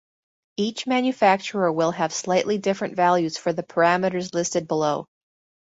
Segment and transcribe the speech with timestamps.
[0.57, 5.05] Each manufacturer will have slightly different values for the parameters listed below.